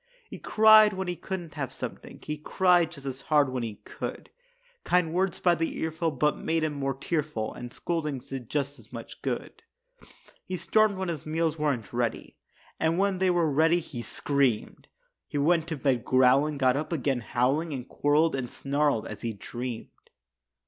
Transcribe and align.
He 0.31 0.39
cried 0.39 0.93
when 0.93 1.07
he 1.07 1.15
couldn't 1.15 1.53
have 1.53 1.71
something; 1.71 2.19
He 2.23 2.35
cried 2.35 2.91
just 2.91 3.05
as 3.05 3.21
hard 3.21 3.49
when 3.49 3.61
he 3.61 3.75
could; 3.85 4.31
Kind 4.83 5.13
words 5.13 5.39
by 5.39 5.53
the 5.53 5.77
earful 5.77 6.09
but 6.09 6.35
made 6.39 6.63
him 6.63 6.73
more 6.73 6.95
tearful, 6.95 7.53
And 7.53 7.71
scoldings 7.71 8.29
did 8.29 8.49
just 8.49 8.79
as 8.79 8.91
much 8.91 9.21
good. 9.21 9.61
He 10.43 10.57
stormed 10.57 10.97
when 10.97 11.09
his 11.09 11.27
meals 11.27 11.59
weren't 11.59 11.93
ready, 11.93 12.35
And 12.79 12.97
when 12.97 13.19
they 13.19 13.29
were 13.29 13.47
ready, 13.51 13.79
he 13.79 14.01
screamed. 14.01 14.87
He 15.27 15.37
went 15.37 15.67
to 15.67 15.77
bed 15.77 16.03
growling, 16.03 16.57
got 16.57 16.75
up 16.75 16.91
again 16.91 17.19
howling 17.19 17.71
And 17.71 17.87
quarreled 17.87 18.33
and 18.35 18.49
snarled 18.49 19.05
as 19.05 19.21
he 19.21 19.33
dreamed. 19.33 19.91